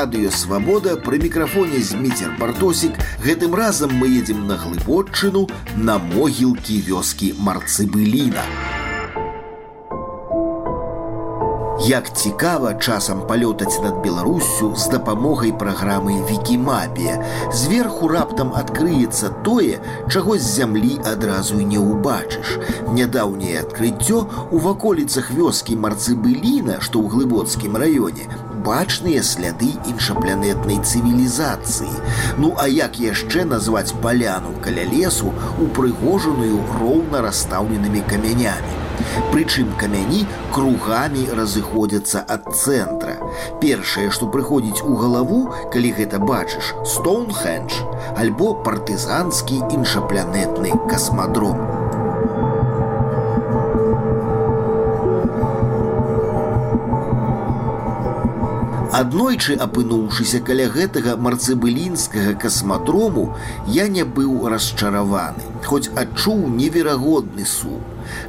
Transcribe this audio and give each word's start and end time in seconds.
эфіры 0.00 0.30
радыёвабода 0.30 0.96
пры 0.96 1.18
мікрафоне 1.20 1.80
зміцер 1.80 2.36
бартосік 2.38 2.96
гэтым 3.24 3.54
разам 3.54 3.92
мы 3.92 4.08
едзем 4.08 4.46
на 4.46 4.56
глыбочыну 4.56 5.48
на 5.76 5.98
могілкі 5.98 6.80
вёскі 6.88 7.34
марцыбыліна. 7.38 8.44
Як 11.80 12.12
цікава 12.16 12.74
часам 12.74 13.26
палётаць 13.26 13.80
над 13.82 14.02
Беларуссю 14.04 14.76
з 14.76 14.88
дапамогай 14.88 15.52
праграмы 15.52 16.20
Вкімапія. 16.28 17.24
Зверху 17.52 18.08
раптам 18.08 18.52
адкрыецца 18.52 19.30
тое, 19.42 19.80
чаго 20.12 20.36
з 20.36 20.44
зямлі 20.44 21.00
адразу 21.04 21.56
не 21.56 21.80
ўбачыш. 21.80 22.60
Нядаўняе 22.92 23.64
адкрыццё 23.64 24.28
у 24.52 24.58
ваколіцах 24.58 25.32
вёскі 25.32 25.76
марцыбыліна, 25.76 26.80
што 26.84 27.00
ў 27.00 27.08
глыбоцкім 27.08 27.76
раёне, 27.80 28.28
бачныя 28.66 29.22
сляды 29.22 29.70
іншапланетнай 29.90 30.78
цывілізацыі. 30.84 31.94
Ну 32.38 32.52
а 32.58 32.68
як 32.68 33.00
яшчэ 33.00 33.44
назваць 33.44 33.94
паляну 34.02 34.52
каля 34.64 34.84
лесу, 34.92 35.32
упрыгожаную 35.58 36.60
роўна 36.80 37.24
расстаўленымі 37.26 38.04
камянямі. 38.10 38.76
Прычым 39.32 39.72
камяні 39.80 40.26
кругамі 40.54 41.24
разыходзяцца 41.38 42.22
ад 42.36 42.52
цэнтра. 42.52 43.16
Першае, 43.62 44.10
што 44.10 44.28
прыходзіць 44.34 44.84
у 44.84 44.96
галаву, 45.00 45.42
калі 45.72 45.94
гэта 45.96 46.20
бачыш, 46.20 46.74
Стоунхендж, 46.84 47.80
альбо 48.20 48.54
партызанскі 48.66 49.62
іншапланетны 49.72 50.76
касмадром. 50.90 51.69
Аднойчы 59.00 59.54
апынуўшыся 59.64 60.38
каля 60.44 60.66
гэтага 60.72 61.14
марцыбылінскага 61.26 62.34
касмадрому, 62.42 63.22
я 63.76 63.86
не 63.94 64.04
быў 64.18 64.48
расчараваны, 64.52 65.46
хоць 65.64 65.88
адчуў 66.02 66.42
неверагодны 66.58 67.46
сум. 67.48 67.80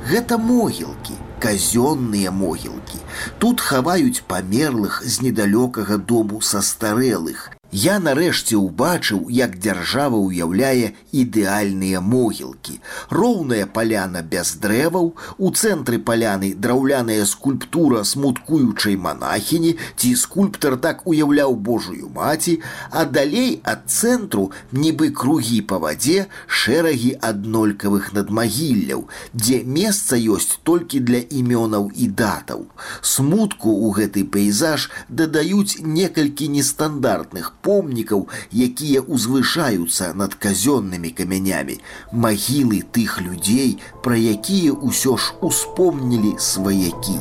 Гэта 0.07 0.37
могілкі, 0.39 1.17
казённыя 1.43 2.31
могілкі. 2.31 3.03
Тут 3.43 3.59
хаваюць 3.59 4.23
памерлых 4.31 5.01
з 5.03 5.27
недалёкага 5.27 5.97
дому 5.97 6.39
састарэлых, 6.39 7.49
Я 7.71 7.99
нарэшце 8.03 8.59
ўбачыў, 8.59 9.31
як 9.31 9.55
дзяржава 9.55 10.19
ўяўляе 10.19 10.91
ідэальныя 11.15 12.01
могілкі. 12.03 12.81
Роўная 13.07 13.63
паляна 13.63 14.19
без 14.19 14.59
дрэваў, 14.59 15.15
у 15.39 15.51
цэнтры 15.55 15.99
паляны 16.03 16.51
драўляная 16.51 17.23
скульптура 17.23 18.03
смуткуючай 18.03 18.97
манахіні, 18.99 19.77
ці 19.95 20.11
скульптар 20.19 20.75
так 20.83 21.07
уяўляў 21.07 21.55
Божую 21.55 22.11
маці, 22.11 22.59
а 22.91 23.05
далей 23.05 23.61
ад 23.63 23.87
цэнтру 23.87 24.51
нібы 24.75 25.15
кругі 25.15 25.61
па 25.63 25.79
вадзе 25.79 26.27
шэрагі 26.47 27.15
аднолькавых 27.23 28.11
надмагілляў, 28.11 29.07
дзе 29.31 29.63
месца 29.63 30.19
ёсць 30.19 30.59
толькі 30.67 30.99
для 30.99 31.23
імёнаў 31.23 31.87
і 31.95 32.11
датаў. 32.19 32.67
Смутку 32.99 33.71
ў 33.71 33.95
гэты 33.95 34.27
пейзаж 34.27 34.91
дадаюць 35.07 35.79
некалькі 35.79 36.51
нестандартных 36.51 37.55
помнікаў, 37.61 38.27
якія 38.51 39.05
ўзвышаюцца 39.05 40.11
над 40.17 40.35
казённымі 40.35 41.13
камянямі, 41.15 41.79
магілы 42.11 42.83
тых 42.91 43.21
людзей, 43.21 43.77
пра 44.03 44.17
якія 44.17 44.73
ўсё 44.73 45.17
ж 45.17 45.33
успомнілі 45.41 46.35
сваякі, 46.37 47.19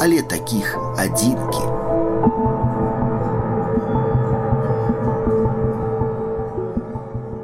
але 0.00 0.22
такіх 0.22 0.76
адзінкі. 0.96 1.91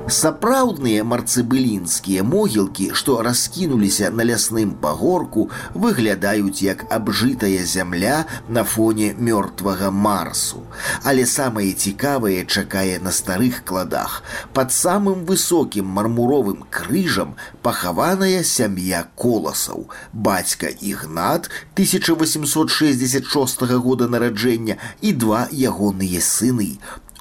Сапраўдныя 0.08 1.04
марцыбылінскія 1.04 2.22
могілкі, 2.24 2.86
што 2.96 3.20
раскінуліся 3.20 4.08
на 4.10 4.24
лясным 4.24 4.70
пагорку, 4.80 5.50
выглядаюць 5.74 6.62
як 6.64 6.84
абжытая 6.88 7.66
зямля 7.69 8.24
на 8.48 8.64
фоне 8.64 9.12
мёртвага 9.19 9.91
марсу. 9.92 10.62
Але 11.04 11.26
самае 11.28 11.72
цікавае 11.72 12.46
чакае 12.48 12.96
на 13.04 13.12
старых 13.12 13.60
кладах. 13.69 14.22
Под 14.56 14.72
самым 14.72 15.26
высокім 15.28 15.84
мармуровым 15.98 16.64
крыжам 16.70 17.36
пахаваная 17.62 18.42
сям'я 18.44 19.04
коласаў. 19.14 19.90
Бацька 20.12 20.72
ігнат 20.72 21.50
1866 21.76 23.62
года 23.76 24.08
нараджэння 24.08 24.78
і 25.02 25.12
два 25.12 25.44
ягоныя 25.52 26.25
сыны 26.25 26.78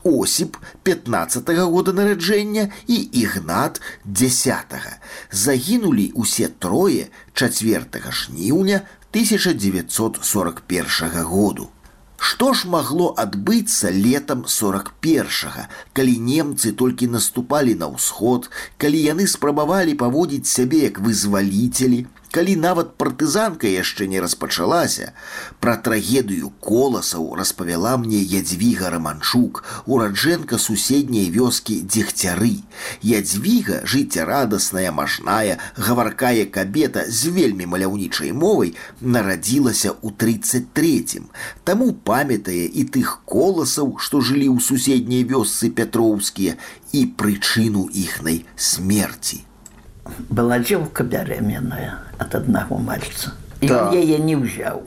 Осіп 0.08 0.58
15 0.88 1.50
-го 1.50 1.72
года 1.72 1.92
нараджэння 1.92 2.70
і 2.88 2.96
ігнат 2.96 3.82
10 4.06 4.72
-го. 4.72 4.92
загінулі 5.32 6.12
усе 6.16 6.48
трое 6.48 7.08
4 7.34 8.12
жніўня 8.12 8.82
1941 9.12 11.24
году. 11.24 11.68
Што 12.18 12.54
ж 12.54 12.70
магло 12.70 13.14
адбыцца 13.18 13.92
летом 13.92 14.46
41, 14.48 15.26
калі 15.94 16.20
немцы 16.20 16.72
толькі 16.72 17.08
наступалі 17.08 17.76
на 17.76 17.88
ўсход, 17.88 18.50
калі 18.78 19.14
яны 19.14 19.28
спрабавалі 19.28 19.94
паводзіць 19.94 20.48
сябе 20.48 20.78
як 20.88 21.00
вызваліцелі, 21.00 22.06
калі 22.38 22.54
нават 22.62 22.90
партызанка 23.02 23.66
яшчэ 23.66 24.06
не 24.10 24.20
распачалася 24.22 25.06
пра 25.66 25.74
трагедыю 25.86 26.52
коласаў 26.68 27.32
распавяла 27.40 27.94
мне 28.02 28.20
ядзвіга 28.34 28.92
раманчук 28.94 29.64
ураджэнка 29.96 30.60
суседняй 30.62 31.32
вёскі 31.38 31.80
дзегцяры 31.96 32.52
ядзвіга 33.14 33.80
жыццярадасная 33.94 34.94
мажная 35.00 35.58
гаваркая 35.88 36.46
кабета 36.60 37.08
з 37.10 37.34
вельмі 37.40 37.72
маляўнічай 37.74 38.30
мовай 38.44 38.76
нарадзілася 39.02 39.98
ў 39.98 40.14
33 40.14 41.26
таму 41.66 41.90
памятае 42.14 42.70
і 42.70 42.86
тых 42.94 43.18
коласаў 43.26 43.96
што 43.98 44.22
жылі 44.22 44.54
ў 44.54 44.62
суседняй 44.70 45.26
вёсцы 45.34 45.74
пятроўскія 45.82 46.62
і 46.94 47.06
прычыну 47.18 47.90
іхнай 48.06 48.44
смерти 48.70 49.42
была 50.30 50.60
дзелка 50.60 51.04
бярэменная 51.04 52.00
ад 52.18 52.36
аднаго 52.36 52.78
мальца. 52.78 53.34
Да. 53.62 53.90
яе 53.90 54.20
не 54.22 54.36
ўзяў 54.38 54.84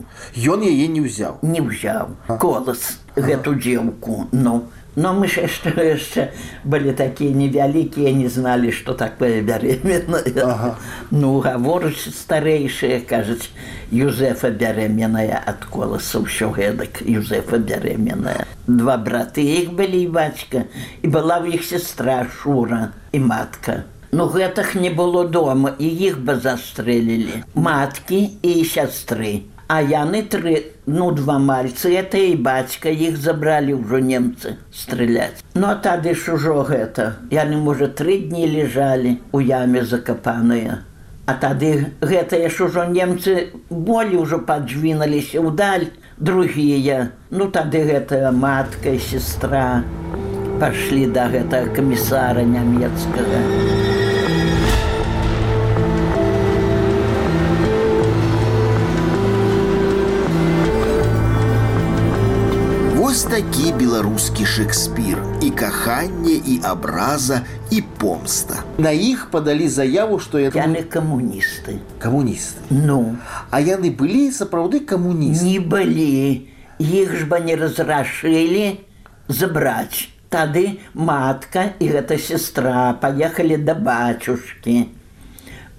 Ён 0.47 0.63
яе 0.63 0.87
не 0.87 1.03
ўзяў 1.03 1.43
не 1.43 1.59
ўзяў 1.59 2.15
колас 2.39 3.03
гэту 3.17 3.59
дзелку 3.59 4.29
ну 4.31 4.71
но 4.95 5.13
мы 5.15 5.27
ж 5.27 5.43
яшчэ 5.47 5.75
яшчэ 5.75 6.31
былі 6.63 6.95
такія 6.95 7.35
невялікія 7.35 8.15
не 8.15 8.29
зналі 8.29 8.71
што 8.71 8.95
такое 8.95 9.43
бярэменная 9.43 10.47
ага. 10.47 10.79
ну 11.11 11.39
гаворыць 11.43 12.15
старэйшыя 12.15 13.03
кажуць 13.07 13.51
юзефа 13.91 14.51
бярэменная 14.51 15.43
ад 15.47 15.67
коласа 15.67 16.23
ўсё 16.23 16.51
гэтак 16.55 17.03
юзефа 17.07 17.59
бярэменная 17.59 18.47
два 18.67 18.99
браты 18.99 19.43
іх 19.43 19.75
былі 19.75 20.07
бацька 20.07 20.67
і 21.03 21.07
была 21.11 21.43
ў 21.43 21.59
іх 21.59 21.67
сестра 21.67 22.27
шура 22.43 22.95
і 23.11 23.19
матка 23.19 23.83
Ну 24.13 24.27
гэтых 24.27 24.75
не 24.75 24.91
было 24.91 25.25
дома 25.29 25.71
і 25.79 25.87
іх 25.87 26.19
бы 26.27 26.35
застрэлілі 26.35 27.45
маткі 27.55 28.19
і 28.43 28.65
сястры. 28.67 29.47
А 29.71 29.79
яны 29.87 30.23
тры 30.27 30.75
ну 30.87 31.13
два 31.15 31.39
мальцы 31.39 31.95
это 31.95 32.19
і 32.19 32.35
бацька 32.35 32.91
іх 32.91 33.17
забралі 33.17 33.79
ўжо 33.79 34.01
немцы 34.03 34.57
стреляць. 34.75 35.39
Ну 35.55 35.71
а 35.71 35.77
тады 35.79 36.15
ж 36.19 36.35
ужо 36.35 36.67
гэта 36.67 37.23
яны 37.31 37.63
можа 37.63 37.87
тры 37.87 38.19
дні 38.19 38.51
лежалі 38.51 39.21
у 39.31 39.39
яме 39.39 39.85
закапаныя. 39.87 40.83
А 41.27 41.35
тады 41.39 41.95
гэтыя 42.03 42.51
ж 42.51 42.67
ужо 42.67 42.91
немцы 42.91 43.55
болі 43.71 44.27
ўжо 44.27 44.43
паджвіналіся 44.43 45.39
ўдаль 45.39 45.87
другія. 46.19 47.15
Ну 47.31 47.47
тады 47.47 47.87
гэтая 47.87 48.35
матка 48.35 48.91
і 48.91 48.99
сестра 48.99 49.87
пашлі 50.59 51.07
да 51.15 51.31
гэтага 51.31 51.71
камісара 51.79 52.43
нямецкага. 52.43 53.47
Такі 63.41 63.73
беларускі 63.73 64.45
шекспір 64.45 65.19
і 65.43 65.51
каханне 65.51 66.33
і 66.47 66.61
абраза 66.65 67.41
і 67.71 67.81
помста. 67.99 68.59
На 68.79 68.91
іх 68.93 69.31
падалі 69.33 69.69
заяву 69.69 70.19
што 70.21 70.43
яны 70.45 70.83
камуністы. 70.85 71.79
Камуністы. 71.97 72.61
Ну. 72.69 73.17
А 73.49 73.63
яны 73.65 73.89
былі 73.97 74.29
сапраўды 74.29 74.85
камуністы? 74.85 75.47
Не 75.47 75.57
былі. 75.57 76.53
Іх 76.85 77.17
ж 77.17 77.25
бы 77.33 77.41
не 77.41 77.57
разрашылі 77.57 78.85
забраць. 79.33 80.13
Тады 80.29 80.77
матка 80.93 81.73
і 81.81 81.89
гэта 81.97 82.21
сестра 82.21 82.93
паехалі 83.01 83.57
да 83.57 83.73
бацюшкі. 83.73 84.93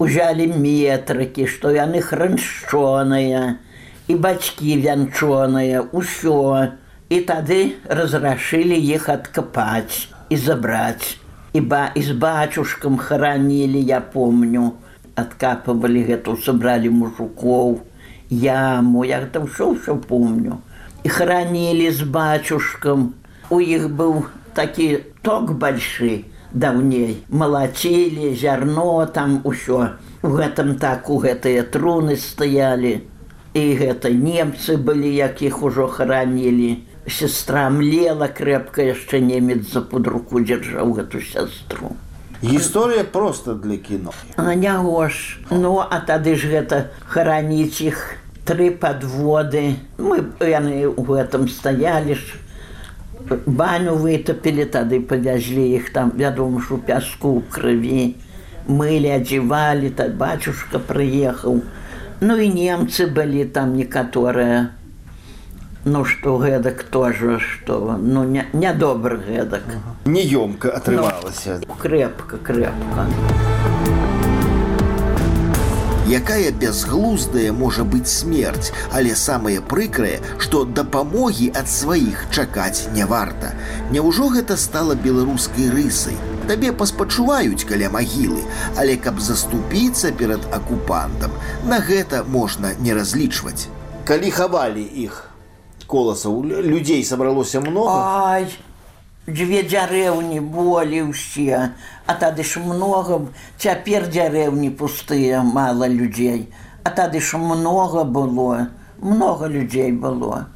Узялі 0.01 0.49
метрыкі 0.49 1.45
што 1.45 1.69
яны 1.77 2.01
храншчоныя. 2.01 3.61
І 4.09 4.13
бацькі 4.17 4.81
вянчоныя. 4.81 5.85
Ўсё 5.93 6.80
І 7.11 7.17
тады 7.27 7.75
разрашылі 7.99 8.75
іх 8.95 9.09
адкапаць 9.11 10.07
і 10.31 10.35
забраць. 10.39 11.17
І 11.51 11.59
ба 11.71 11.79
і 11.91 12.01
з 12.07 12.13
бацюшкам 12.15 12.93
харанілі, 12.97 13.79
я 13.83 13.99
помню, 13.99 14.67
адкапывалі 15.19 16.03
гэту, 16.07 16.37
сабралі 16.39 16.91
мужукоў, 16.99 17.81
яму, 18.31 19.03
я 19.03 19.19
гэта 19.25 19.41
ўсё 19.43 19.67
ўсё 19.75 19.95
помню. 19.99 20.63
І 21.03 21.11
харанілі 21.11 21.89
з 21.91 22.07
бацюшкам. 22.07 23.03
У 23.51 23.59
іх 23.59 23.89
быў 23.91 24.31
такі 24.55 24.87
ток 25.21 25.51
большы 25.63 26.31
даўней. 26.53 27.17
Малацілі, 27.27 28.31
зярно 28.39 29.03
там 29.17 29.41
усё. 29.43 29.99
У 30.23 30.31
гэтым 30.39 30.79
так 30.79 31.11
у 31.11 31.19
гэтыя 31.19 31.67
труны 31.75 32.15
стаялі. 32.15 33.03
І 33.51 33.63
гэта 33.83 34.07
немцы 34.15 34.79
былі, 34.79 35.11
якіх 35.11 35.59
ужо 35.59 35.91
харанілі 35.91 36.71
сестра 37.11 37.69
млела 37.69 38.27
крепко 38.27 38.81
яшчэ 38.81 39.19
немец 39.19 39.67
за 39.73 39.81
под 39.81 40.07
руку 40.07 40.39
дзяржаў 40.39 40.93
гэту 40.97 41.21
сястру. 41.21 41.95
Гісторыя 42.41 43.03
просто 43.03 43.53
для 43.53 43.77
кіно. 43.77 44.13
Нягош 44.37 45.39
ну 45.51 45.77
а 45.77 45.99
тады 46.01 46.35
ж 46.35 46.49
гэта 46.49 46.79
хараніць 47.05 47.81
іх 47.85 48.17
тры 48.45 48.71
подводы 48.71 49.77
мы 50.01 50.25
яны 50.41 50.89
у 50.89 51.05
гэтым 51.05 51.45
стаялі 51.47 52.17
ж 52.17 52.41
баню 53.45 53.93
вытапілі 54.01 54.65
тады 54.65 54.99
павязлі 55.05 55.69
іх 55.77 55.93
там 55.93 56.11
вядома 56.17 56.61
ж 56.65 56.73
у 56.73 56.77
пяску 56.77 57.43
крыві. 57.53 58.15
Мылі 58.65 59.13
адзівалі 59.21 59.89
так 59.89 60.17
бацюшка 60.17 60.79
прыехаў. 60.79 61.61
Ну 62.21 62.37
і 62.37 62.49
немцы 62.49 63.05
былі 63.05 63.45
там 63.45 63.77
некаторыя 63.77 64.69
Ну 65.83 66.03
што 66.05 66.37
гэтак 66.37 66.83
тоже 66.93 67.39
што 67.41 67.97
ну 67.97 68.21
нядобр 68.29 69.17
не 69.17 69.37
гэтак 69.41 69.63
Неёмка 70.05 70.69
атрымалася 70.77 71.57
ну, 71.65 71.73
крепка 71.73 72.37
крепка 72.37 73.07
Якая 76.05 76.51
бязглуздая 76.51 77.53
можа 77.53 77.85
быць 77.87 78.11
смерць, 78.11 78.69
але 78.91 79.15
самае 79.15 79.61
прыкрае, 79.73 80.19
што 80.37 80.65
дапамогі 80.65 81.47
ад 81.55 81.71
сваіх 81.71 82.25
чакаць 82.29 82.91
не 82.93 83.07
варта. 83.07 83.53
Няўжо 83.95 84.27
гэта 84.35 84.57
стала 84.57 84.93
беларускай 84.93 85.71
рысай. 85.71 86.19
Табе 86.51 86.75
паспачуваюць 86.75 87.63
каля 87.63 87.89
магілы, 87.89 88.43
але 88.75 88.99
каб 88.99 89.23
заступіцца 89.23 90.11
перад 90.11 90.45
акупантам, 90.51 91.31
на 91.63 91.79
гэта 91.79 92.25
можна 92.27 92.75
не 92.77 92.93
разлічваць. 92.93 93.69
Калі 94.03 94.35
хавалі 94.35 94.83
іх, 94.83 95.30
коласаў 95.91 96.41
людзей 96.43 97.03
сабралося 97.05 97.61
много. 97.61 97.95
Ай, 97.99 98.47
дзве 99.27 99.61
дзярэўні 99.67 100.39
болі 100.41 101.13
ўсе 101.13 101.71
а 102.09 102.13
тады 102.17 102.41
ж 102.41 102.63
много 102.63 103.29
цяпер 103.61 104.09
дзярэўні 104.09 104.71
пустыя 104.79 105.43
мала 105.45 105.85
людзей 105.85 106.49
а 106.83 106.89
тады 106.89 107.21
ж 107.21 107.37
много 107.37 108.03
было 108.03 108.71
много 109.01 109.45
людзей 109.45 109.91
было. 109.91 110.47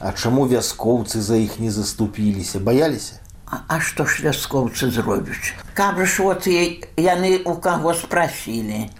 А 0.00 0.12
чаму 0.12 0.46
вяскоўцы 0.46 1.20
за 1.20 1.36
іх 1.36 1.58
не 1.58 1.70
заступіліся? 1.70 2.60
Баяліся? 2.60 3.20
А, 3.46 3.62
а 3.68 3.80
што 3.80 4.04
ж 4.04 4.22
вяскоўцы 4.26 4.90
зробяць? 4.90 5.54
Каб 5.74 5.98
ж 6.04 6.22
вот 6.22 6.46
яны 6.46 7.42
у 7.44 7.54
каго 7.54 7.94
спрасілі. 7.94 8.90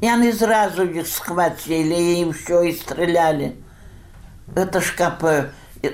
Яны 0.00 0.32
зразу 0.32 0.88
іх 0.88 1.06
схвацілі 1.06 2.00
і 2.20 2.24
ўсё 2.32 2.64
і 2.64 2.72
стралялі 2.72 3.52
это 4.54 4.80
ж 4.80 4.94
каб 4.96 5.24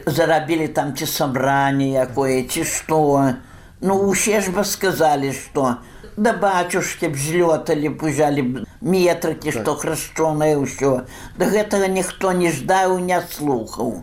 зарабілі 0.07 0.69
там 0.69 0.95
ці 0.97 1.07
сабранне 1.07 1.93
якое 1.93 2.43
ці 2.43 2.65
што 2.65 3.33
ну 3.81 3.95
усе 4.09 4.41
ж 4.41 4.51
бы 4.51 4.65
сказалі 4.65 5.33
што 5.33 5.77
да 6.17 6.33
бацюшкі 6.33 7.13
б 7.13 7.17
злёталі 7.17 7.93
пужалі 8.01 8.43
б 8.43 8.65
метрыкі 8.81 9.53
што 9.53 9.77
так. 9.77 9.81
храшчонае 9.85 10.57
ўсё 10.57 11.05
да 11.39 11.51
гэтага 11.53 11.87
ніхто 11.87 12.33
не 12.33 12.51
ждаў 12.51 12.99
не 12.99 13.21
слухаў. 13.21 14.03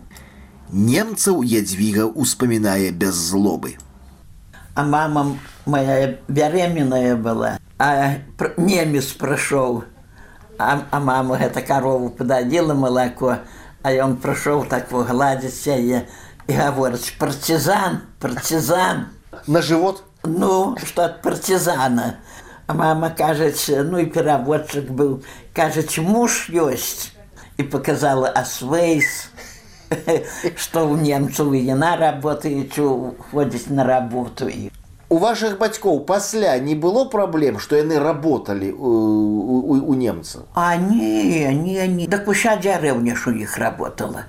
Немцаў 0.74 1.44
ядзвіга 1.44 2.06
успамінае 2.06 2.90
без 2.92 3.14
злобы. 3.14 3.78
А 4.74 4.84
мама 4.84 5.38
моя 5.66 6.18
бяременная 6.28 7.16
была 7.16 7.58
а 7.78 8.22
немец 8.58 9.12
прайшоў 9.18 9.84
а, 10.58 10.86
а 10.92 11.00
мама 11.00 11.38
гэта 11.42 11.62
карову 11.66 12.10
пададзіла 12.10 12.74
малако 12.78 13.38
а 13.84 13.92
ён 13.92 14.16
прыйшоў 14.24 14.66
так 14.72 14.92
гладзіць 14.92 15.68
яе 15.68 16.08
і 16.48 16.54
гаворыць 16.56 17.14
партизан, 17.20 18.02
партизан. 18.20 19.08
На 19.48 19.62
жывот? 19.62 20.04
Ну, 20.24 20.78
што 20.80 21.04
ад 21.10 21.22
партизана. 21.22 22.24
А 22.68 22.74
мама 22.74 23.10
кажаць, 23.12 23.68
ну 23.68 24.00
і 24.00 24.08
пераводчык 24.08 24.88
быў, 24.88 25.20
кажаць, 25.52 26.00
муж 26.00 26.48
ёсць 26.48 27.12
і 27.60 27.68
показала 27.68 28.32
асвейс, 28.32 29.28
што 30.56 30.88
ў 30.88 31.04
немцаў 31.04 31.52
і 31.54 31.66
яна 31.68 31.98
работаюць, 32.00 32.80
ходзіць 33.32 33.68
на 33.68 33.84
работу 33.84 34.48
і 34.48 34.72
у 35.14 35.18
ваших 35.22 35.58
бацькоў 35.62 36.00
пасля 36.10 36.58
не 36.58 36.74
было 36.74 37.06
праблем 37.06 37.60
што 37.62 37.78
яны 37.78 38.00
работалі 38.02 38.72
у, 38.74 38.94
у, 39.54 39.76
у 39.94 39.94
немцаў 39.94 40.48
а 40.54 40.76
не 40.76 41.54
не 41.54 41.86
не 41.98 42.08
так 42.08 42.28
уся 42.34 42.56
дзярэўня 42.58 43.16
ж 43.16 43.30
у 43.30 43.36
іх 43.46 43.58
работала. 43.62 44.26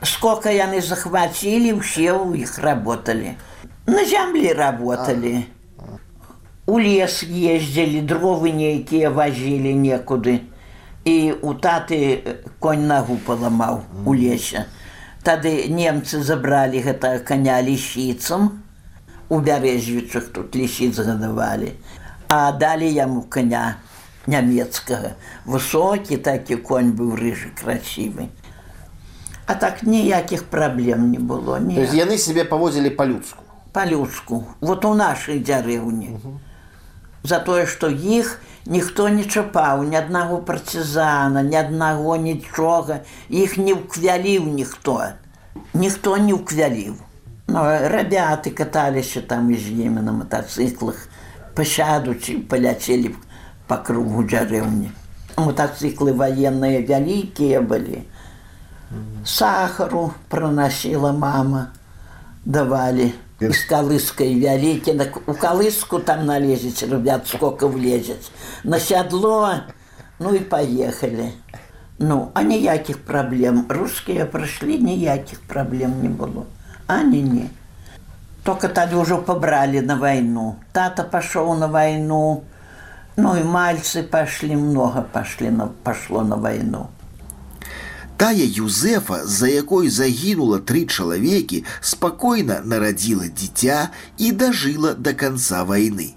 Сколько 0.00 0.48
яны 0.54 0.80
захвацілі 0.80 1.76
ўсе 1.80 2.08
ў 2.14 2.46
іх 2.46 2.56
работалі 2.64 3.36
на 3.90 4.06
зямлі 4.08 4.56
работалі 4.56 5.34
у 6.66 6.80
лес 6.80 7.20
ездзілі 7.28 8.00
дровы 8.08 8.56
нейкія 8.56 9.12
вазілі 9.12 9.76
некуды 9.84 10.40
і 11.04 11.16
у 11.42 11.52
таты 11.52 12.00
конь 12.64 12.88
нагу 12.88 13.20
паламаў 13.28 13.82
у 14.08 14.16
лесе 14.16 14.64
тады 15.26 15.56
немцы 15.68 16.24
забралі 16.24 16.80
гэта 16.88 17.18
каня 17.20 17.60
лісіцам 17.60 18.63
у 19.28 19.40
бярэжвічах 19.40 20.30
тут 20.32 20.56
лісіц 20.56 20.98
гадавалі, 20.98 21.72
а 22.28 22.52
далі 22.52 22.88
яму 22.92 23.22
коня 23.22 23.76
нямецкага. 24.26 25.14
Высокі 25.44 26.16
такі 26.16 26.56
конь 26.56 26.92
быў 26.92 27.14
рыжы 27.16 27.52
красівы. 27.56 28.28
А 29.46 29.54
так 29.54 29.82
ніякіх 29.82 30.44
праблем 30.44 31.10
не 31.10 31.18
было. 31.18 31.60
Ні. 31.60 31.76
яны 31.92 32.16
себе 32.18 32.44
павозілі 32.44 32.90
па-людску. 32.90 33.44
Па-людску, 33.72 34.44
вот 34.60 34.84
у 34.84 34.94
нашай 34.94 35.40
дзярэўні. 35.40 36.16
За 37.24 37.38
тое, 37.40 37.66
што 37.66 37.88
іх 37.88 38.40
ніхто 38.66 39.08
не 39.08 39.24
чапаў, 39.24 39.82
ні 39.84 39.96
аднаго 39.96 40.38
партызана, 40.38 41.42
ні 41.42 41.56
аднаго 41.56 42.16
нічога, 42.16 43.00
іх 43.28 43.56
не 43.58 43.74
ўквяліў 43.74 44.48
ніхто. 44.48 45.12
Ніхто 45.74 46.16
не 46.16 46.32
ўквяліў. 46.32 46.96
Ну, 47.46 47.60
ребята 47.64 48.50
каталіся 48.50 49.20
там 49.20 49.50
і 49.50 49.56
з 49.56 49.70
імі 49.70 50.00
на 50.00 50.12
мотоциклах, 50.12 51.08
пасядучы, 51.54 52.40
паляцелі 52.48 53.12
па 53.68 53.76
кругу 53.84 54.24
дзярэўні. 54.24 54.88
Мотоциклы 55.36 56.14
военныя 56.16 56.80
вялікія 56.80 57.60
былі. 57.60 58.00
Сахару 59.24 60.14
проносила 60.28 61.12
мама, 61.12 61.68
давали. 62.44 63.12
Из 63.40 63.60
калыской 63.68 64.40
вялікі, 64.40 64.96
у 65.26 65.34
калыску 65.34 65.98
там 65.98 66.24
налезець, 66.24 66.82
ребят, 66.82 67.28
сколько 67.28 67.68
влезець. 67.68 68.30
На 68.64 68.80
сядло, 68.80 69.54
ну 70.18 70.34
і 70.34 70.38
поехали. 70.38 71.32
Ну, 71.98 72.30
а 72.34 72.42
ніякіх 72.42 73.04
праблем. 73.04 73.66
Рускія 73.68 74.24
прыйшлі, 74.24 74.78
ніякіх 74.78 75.40
праблем 75.40 76.00
не 76.00 76.08
было 76.08 76.46
а 76.86 77.02
не 77.02 77.22
не. 77.22 77.48
Только 78.44 78.68
тады 78.68 78.96
ўжо 79.00 79.18
пабралі 79.24 79.80
на 79.80 79.96
вайну 79.96 80.56
тата 80.72 81.04
пашоў 81.04 81.54
на 81.56 81.68
вайну 81.68 82.44
ну 83.16 83.36
і 83.38 83.44
мальцы 83.44 84.02
пашлі 84.02 84.56
много 84.56 85.06
пашлі 85.12 85.50
на 85.50 85.70
пашло 85.86 86.22
на 86.22 86.36
вайну 86.36 86.90
тая 88.16 88.44
юзефа 88.44 89.24
за 89.24 89.48
якой 89.48 89.88
загінула 89.88 90.58
тры 90.60 90.84
чалавекі 90.86 91.64
спакойна 91.80 92.60
нарадзіла 92.64 93.26
дзіця 93.28 93.90
і 94.18 94.32
дажыла 94.32 94.94
до 94.94 95.14
конца 95.14 95.64
войны. 95.64 96.14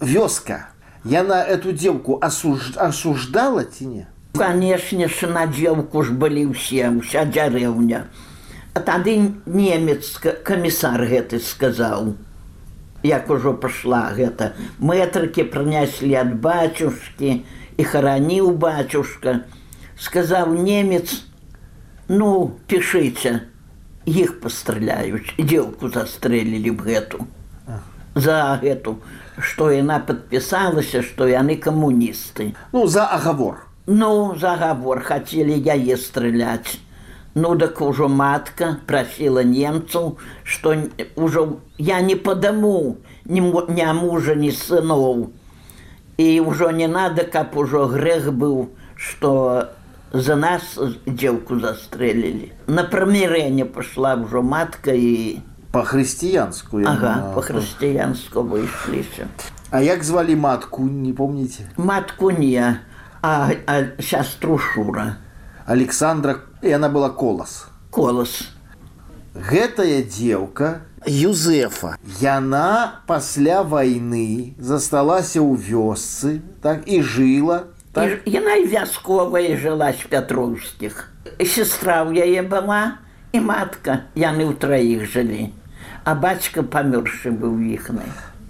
Вёска 0.00 0.68
яна 1.04 1.40
эту 1.44 1.72
дзелку 1.72 2.18
асуж... 2.20 2.74
асуждала 2.76 3.64
ці 3.64 3.86
не 3.86 4.04
канешне 4.36 5.08
ж 5.08 5.30
на 5.30 5.46
дзелку 5.46 6.02
ж 6.02 6.12
былі 6.12 6.50
ўсе 6.52 6.90
уся 6.90 7.24
дзярэўня 7.24 8.04
тады 8.80 9.16
немец 9.46 10.18
камісар 10.44 11.06
гэты 11.06 11.40
сказаў, 11.40 12.14
як 13.02 13.30
ужо 13.30 13.52
пашла 13.54 14.12
гэта. 14.16 14.52
Мэтрыкі 14.78 15.48
прынеслі 15.52 16.14
ад 16.22 16.34
бацюшкі 16.40 17.42
і 17.76 17.82
хараніў 17.84 18.52
бацюшка, 18.56 19.42
сказаў 19.98 20.54
немец: 20.54 21.22
«Ну, 22.08 22.58
пішыце, 22.70 23.40
іх 24.06 24.40
пастраляюць 24.40 25.34
дзелку 25.38 25.90
застрэлілі 25.90 26.70
б 26.78 26.86
гэту 26.88 27.26
за 28.14 28.56
гэту 28.62 28.94
што 29.50 29.68
яна 29.74 29.98
падпісалася 30.08 31.02
што 31.02 31.26
яны 31.28 31.56
камуністы 31.58 32.54
Ну, 32.72 32.86
за 32.86 33.06
оговор. 33.18 33.66
ну 33.86 34.36
загавор 34.38 35.02
хацелі 35.02 35.58
яе 35.58 35.96
страляць 35.96 36.78
ну 37.36 37.54
дак 37.54 37.80
ужо 37.84 38.08
матка 38.08 38.68
прасіла 38.88 39.44
немцаў 39.44 40.16
што 40.42 40.74
ужо 41.16 41.60
я 41.78 42.00
не 42.00 42.16
падаму 42.16 42.96
ні, 43.24 43.40
ні 43.68 43.86
мужа 44.00 44.34
ні 44.34 44.50
сыноў 44.50 45.28
і 46.16 46.28
ўжо 46.40 46.70
не 46.72 46.88
надо 46.88 47.28
каб 47.28 47.52
ужо 47.60 47.84
грэх 47.92 48.32
быў 48.32 48.68
што 48.96 49.68
за 50.12 50.36
нас 50.36 50.78
дзеўку 51.04 51.60
застрэлілі 51.60 52.52
на 52.72 52.84
прамірэнне 52.88 53.68
пашла 53.68 54.16
ўжо 54.16 54.42
матка 54.42 54.96
і 54.96 55.44
По-християнску. 55.76 56.80
я 56.80 56.88
ага 56.88 57.32
па-хрысціянску 57.36 58.40
выйшліся 58.48 59.28
А 59.70 59.82
як 59.82 60.04
звали 60.04 60.36
матку, 60.36 60.84
не 60.84 61.12
помните? 61.12 61.68
матку 61.76 62.30
не 62.30 62.80
а, 63.20 63.50
а 63.66 64.00
сястру 64.00 64.56
шура 64.58 65.16
Александра, 65.66 66.40
и 66.62 66.70
она 66.70 66.88
была 66.88 67.10
Колос. 67.10 67.66
колас 67.90 68.48
Гэтая 69.34 70.02
девка 70.02 70.82
Юзефа. 71.06 71.98
Яна 72.20 73.02
пасля 73.06 73.62
войны 73.62 74.54
засталася 74.58 75.40
ў 75.40 75.56
вёсцы, 75.56 76.40
так 76.62 76.88
і 76.88 77.02
жила. 77.02 77.64
Так, 77.92 78.22
яна 78.24 78.60
вясковая 78.64 79.56
жыла 79.56 79.92
з 79.92 80.08
пятроўскіх. 80.08 81.08
Сестра 81.40 82.04
ў 82.04 82.16
яе 82.24 82.42
была 82.42 83.00
і 83.32 83.40
матка, 83.40 84.08
яны 84.14 84.48
ў 84.48 84.56
траіх 84.56 85.04
жылі. 85.04 85.52
А 86.04 86.14
бацька 86.14 86.62
памёршы 86.62 87.32
быў 87.32 87.60
іхны. 87.76 88.06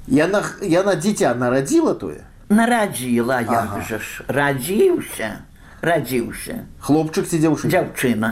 яна, 0.07 0.43
яна 0.63 0.95
дзіця 0.95 1.35
нарадзіла 1.35 1.95
тое. 1.95 2.23
Нарадзіла, 2.49 3.41
як 3.41 3.51
ага. 3.51 3.83
жа 3.83 3.99
ж, 3.99 4.23
радзіўся, 4.29 5.46
радзіўся. 5.83 6.67
Хлопчык 6.81 7.27
ці 7.27 7.39
дзяўчына? 7.43 7.71
Дзяўчына. 7.71 8.31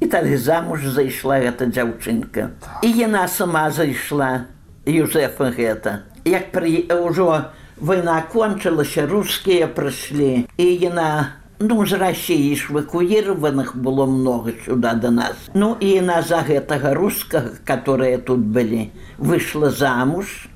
І 0.00 0.06
тады 0.12 0.36
замуж 0.36 0.84
зайшла 0.92 1.40
гэта 1.40 1.66
дзяўчынка. 1.72 2.50
І 2.84 2.92
яна 2.92 3.28
сама 3.28 3.70
зайшла 3.70 4.46
Юзефа 4.86 5.50
гэта. 5.56 6.04
Як 6.24 6.52
пры... 6.52 6.84
ўжо 6.92 7.48
вайна 7.80 8.20
кончылася, 8.32 9.06
рускія 9.08 9.66
прыйшлі. 9.66 10.46
І 10.56 10.66
яна 10.84 11.40
ну, 11.58 11.86
з 11.86 11.96
Расіі 11.96 12.56
ж 12.56 12.68
эвакуіраваных 12.72 13.76
было 13.76 14.06
многа 14.06 14.52
сюда 14.64 14.94
да 14.94 15.10
нас. 15.10 15.36
Ну 15.54 15.76
і 15.80 15.88
яна 15.88 16.20
за 16.22 16.44
гэтага 16.44 16.94
рускага, 16.94 17.56
которые 17.64 18.18
тут 18.18 18.40
былі, 18.40 18.92
выйшла 19.18 19.70
замуж 19.70 20.48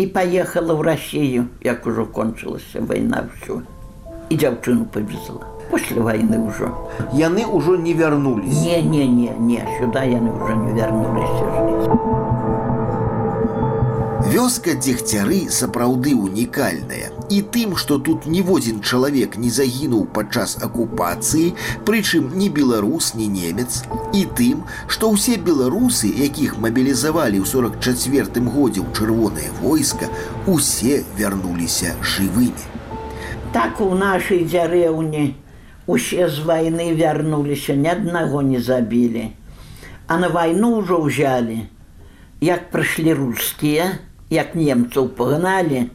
і 0.00 0.06
паехала 0.06 0.72
ў 0.72 0.82
Расію, 0.82 1.42
як 1.60 1.86
ужо 1.86 2.06
кончылася 2.08 2.80
вайна 2.80 3.28
ўсё. 3.28 3.60
І 4.32 4.36
дзяўчыну 4.40 4.86
павезла. 4.88 5.44
Пасля 5.68 6.00
вайны 6.08 6.40
ўжо. 6.40 6.72
Яны 7.12 7.44
ўжо 7.44 7.76
не 7.76 7.92
вярнулись. 7.92 8.64
Не, 8.64 8.80
не, 8.80 9.04
не, 9.06 9.28
не, 9.36 9.60
сюда 9.76 10.08
яны 10.08 10.32
уже 10.32 10.56
не 10.56 10.72
вярнуліся. 10.72 11.44
Вёска 14.32 14.72
дзегцяры 14.72 15.52
сапраўды 15.52 16.14
унікальная 16.16 17.12
і 17.28 17.42
тым, 17.52 17.76
што 17.76 17.98
тут 18.00 18.24
ніводзін 18.24 18.80
чалавек 18.80 19.36
не 19.36 19.52
загінуў 19.52 20.06
падчас 20.16 20.56
акупацыі, 20.64 21.52
прычым 21.84 22.32
ні 22.32 22.48
беларус, 22.48 23.12
ні 23.14 23.28
немец, 23.28 23.84
і 24.16 24.24
тым, 24.40 24.64
што 24.88 25.12
ўсе 25.12 25.36
беларусы, 25.36 26.08
якіх 26.08 26.56
мабілізавалі 26.56 27.44
ў 27.44 27.46
44 27.52 28.48
годзе 28.48 28.80
ў 28.80 28.88
чырвонае 28.96 29.52
войска, 29.60 30.08
усе 30.48 31.04
вярнуліся 31.20 31.92
жывымі. 32.00 32.81
Так 33.52 33.80
у 33.84 33.90
нашай 33.92 34.46
дзярэўні 34.48 35.22
усе 35.86 36.28
з 36.32 36.40
вайны 36.48 36.86
вярнуліся, 36.96 37.74
ні 37.76 37.90
аднаго 37.92 38.40
не 38.42 38.60
забілі. 38.64 39.24
А 40.06 40.16
на 40.16 40.28
вайну 40.32 40.70
ўжо 40.80 41.00
ўзялі, 41.04 41.58
як 42.40 42.70
прыйшлі 42.72 43.12
рускія, 43.18 43.98
як 44.32 44.56
немцаў 44.56 45.12
пагналі, 45.18 45.90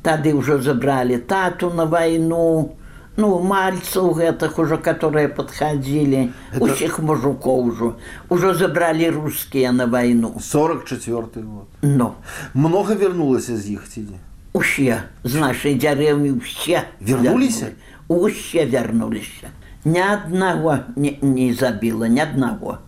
тады 0.00 0.32
ўжо 0.32 0.56
забралі 0.64 1.18
тату 1.28 1.68
на 1.68 1.84
вайну, 1.84 2.72
ну 3.18 3.28
мальцаў 3.42 4.14
гэтых 4.16 4.56
ужо 4.62 4.78
которые 4.78 5.26
падхадзілі 5.28 6.22
усіх 6.62 7.00
мужикоў 7.02 7.68
ужо 7.72 7.88
ужо 8.30 8.54
забралі 8.54 9.10
рускія 9.10 9.72
на 9.72 9.86
вайну 9.86 10.32
44 10.40 11.44
год. 11.44 11.66
но 11.82 12.14
Много 12.54 12.94
вернулася 12.94 13.56
з 13.56 13.76
іх 13.76 13.88
ці 13.88 14.00
не? 14.00 14.18
Усе 14.52 15.02
з 15.24 15.34
нашай 15.34 15.74
дзярэўні 15.78 16.30
ўсе 16.40 16.82
Вярнуліся? 17.00 17.66
вярнулі. 18.08 18.24
усе 18.26 18.66
вярнуліся 18.66 19.48
ні 19.84 20.00
аднаго 20.00 20.78
не, 20.96 21.16
не 21.22 21.54
забіла 21.54 22.08
ні 22.08 22.20
аднаго 22.20 22.78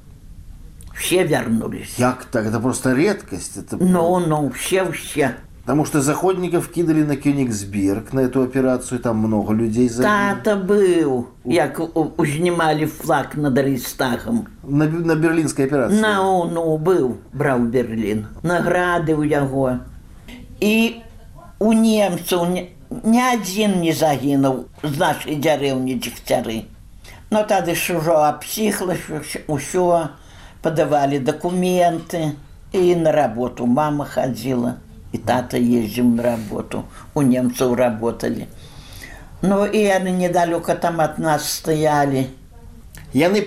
все 0.95 1.25
вярнуліся 1.25 1.97
Як 2.03 2.25
так? 2.25 2.47
Это 2.47 2.61
просто 2.61 2.95
редкость. 2.95 3.57
Это... 3.57 3.77
ну 3.81 4.21
ну 4.27 4.49
все 4.55 4.85
все 4.91 5.35
Потому 5.65 5.85
что 5.85 6.01
заходников 6.01 6.69
кидали 6.69 7.05
на 7.05 7.17
Кёнигсберг, 7.17 8.13
на 8.13 8.21
эту 8.21 8.43
операцию, 8.43 8.99
там 8.99 9.19
много 9.19 9.53
людей 9.55 9.89
забили. 9.89 10.09
тата 10.11 10.57
быў 10.57 11.25
як 11.45 11.79
у- 11.81 12.11
узнімалі 12.17 12.87
флаг 12.87 13.37
над 13.37 13.59
рейстагам 13.59 14.47
На, 14.65 14.87
на 14.87 15.15
берлинской 15.15 15.67
операции. 15.67 16.01
Ну, 16.01 16.51
ну, 16.53 16.77
быў, 16.79 17.15
браў 17.33 17.59
Берлін. 17.71 18.27
Награды 18.43 19.15
ў 19.15 19.25
яго. 19.29 19.79
І 20.61 20.97
у 21.61 21.73
немцаў 21.73 22.47
ні, 22.51 22.63
адзін 23.21 23.81
не 23.81 23.93
загінуў 23.93 24.65
з 24.83 24.97
нашай 24.99 25.37
дзярэўні 25.37 25.95
дзегцяры. 26.01 26.65
Но 27.31 27.45
тады 27.45 27.77
ж 27.79 27.95
ужо 28.01 28.17
абсіхла 28.27 28.97
ўсё, 29.47 30.09
падавалі 30.63 31.21
дакументы 31.21 32.33
і 32.73 32.97
на 32.97 33.13
работу 33.13 33.67
мама 33.67 34.05
хадзіла. 34.05 34.75
І 35.13 35.19
тата 35.19 35.59
ездзіў 35.59 36.05
на 36.17 36.23
работу. 36.23 36.85
У 37.15 37.23
немцаў 37.23 37.75
работалі. 37.75 38.47
Ну 39.43 39.67
і 39.67 39.79
яны 39.79 40.11
недалёка 40.11 40.75
там 40.75 41.01
ад 41.01 41.19
нас 41.19 41.51
стаялі. 41.51 42.27
Яны 43.13 43.43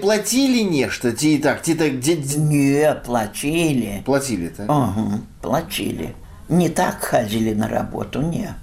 нечто, 0.70 1.12
ти 1.12 1.36
и 1.36 1.38
так, 1.38 1.62
ти 1.62 1.76
так, 1.76 1.94
где- 2.00 2.18
Не, 2.38 2.96
плачілі. 3.06 4.02
платили 4.06 4.48
так? 4.48 4.66
Ага, 4.70 5.20
платили. 5.42 6.10
Не 6.50 6.70
так 6.70 7.04
ходили 7.04 7.54
на 7.54 7.68
работу, 7.68 8.22
не. 8.22 8.54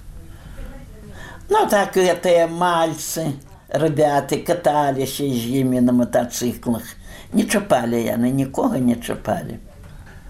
Ну, 1.49 1.67
так 1.67 1.97
это 1.97 2.47
мальцы, 2.47 3.33
ребята, 3.69 4.37
катались 4.37 5.17
с 5.17 5.19
ними 5.19 5.79
на 5.79 5.91
мотоциклах. 5.91 6.83
Не 7.33 7.47
чапали 7.47 7.95
яны, 7.95 8.29
нікога 8.29 8.77
не 8.77 8.95
чапали. 8.95 9.59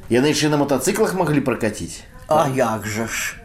Яны 0.09 0.27
еще 0.27 0.49
на 0.49 0.57
мотоциклах 0.57 1.13
могли 1.13 1.41
прокатить? 1.41 2.03
А 2.27 2.47
як 2.49 2.85
же 2.85 3.07
ж? 3.07 3.40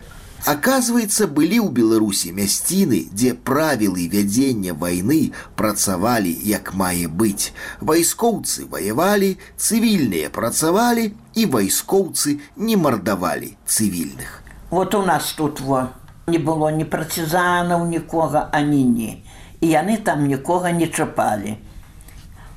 Аказваецца, 0.47 1.27
былі 1.27 1.57
ў 1.59 1.75
Беларусі 1.75 2.29
мясціны, 2.31 2.99
дзе 3.11 3.33
правілы 3.49 4.05
вядзення 4.13 4.77
вайны 4.79 5.35
працавалі 5.59 6.31
як 6.47 6.71
мае 6.83 7.11
быць. 7.11 7.51
Вайскоўцы 7.83 8.69
ваявалі, 8.71 9.31
цывільныя 9.59 10.31
працавалі 10.31 11.09
і 11.35 11.49
вайскоўцы 11.51 12.37
не 12.55 12.79
мардавалі 12.79 13.59
цывільных. 13.67 14.47
Вот 14.71 14.95
у 14.95 15.03
нас 15.03 15.35
тут 15.35 15.59
во, 15.59 15.91
не 16.31 16.39
было 16.39 16.71
ні 16.71 16.87
партизанаў, 16.87 17.83
нікога, 17.91 18.47
ані 18.53 18.85
не. 18.87 19.13
І 19.59 19.75
яны 19.75 19.99
там 19.99 20.31
нікога 20.31 20.71
не 20.71 20.87
чапалі. 20.87 21.59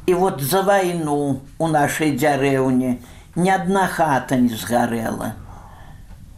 І 0.05 0.13
вот 0.13 0.46
за 0.46 0.62
вайну 0.62 1.41
у 1.58 1.67
нашай 1.67 2.13
дзярэўні 2.13 2.98
ні 3.36 3.50
адна 3.50 3.89
хата 3.89 4.38
не 4.38 4.53
згарэла. 4.53 5.34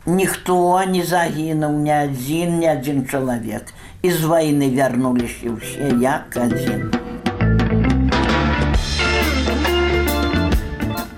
Ніхто 0.06 0.82
не 0.90 1.04
загінуў 1.06 1.78
ні 1.78 1.92
адзін, 1.94 2.58
ні 2.60 2.68
адзін 2.68 3.06
чалавек. 3.06 3.70
І 4.02 4.10
з 4.10 4.26
вайны 4.26 4.74
вярнуліся 4.74 5.54
ўсе 5.54 5.94
як 6.02 6.34
адзін. 6.42 6.90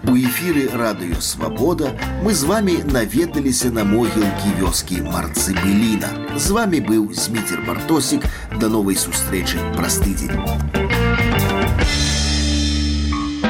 У 0.04 0.20
эфіры 0.20 0.68
радыё 0.76 1.16
Свабода 1.24 1.96
мы 2.28 2.36
з 2.36 2.44
вами 2.44 2.84
наведаліся 2.84 3.72
на 3.72 3.88
могілкі 3.88 4.52
вёскі 4.60 5.00
Марцыбыліна. 5.08 6.36
З 6.36 6.52
вами 6.52 6.84
быў 6.84 7.16
Зміцер 7.16 7.64
Бартосік 7.64 8.28
да 8.60 8.68
новай 8.68 9.00
сустрэчы 9.00 9.64
праз 9.80 10.04
тыдзень. 10.04 10.36